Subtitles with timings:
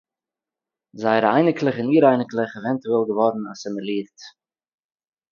[1.01, 4.19] זייערע אייניקלעך און אור-אייניקלעך עווענטועל געוואָרן אַסימילירט